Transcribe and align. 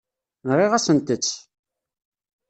Nɣiɣ-asent-tt. 0.49 1.27